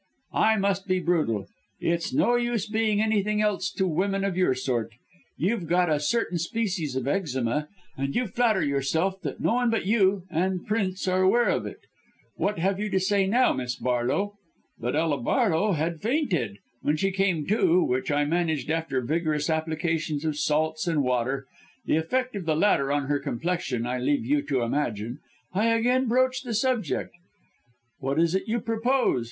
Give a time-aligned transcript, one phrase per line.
[0.33, 1.45] I must be brutal
[1.79, 4.93] it's no use being anything else to women of your sort.
[5.37, 9.85] You've got a certain species of eczema, and you flatter yourself that no one but
[9.85, 11.81] you and Prince are aware of it.
[12.35, 14.33] What have you got to say now, Miss Barlow?'
[14.79, 16.57] But Ella Barlow had fainted.
[16.81, 21.45] When she came to, which I managed after vigorous application of salts and water
[21.85, 25.19] the effects of the latter on her complexion I leave you to imagine
[25.53, 27.13] I again broached the subject.
[27.99, 29.19] "'What is it you propose?'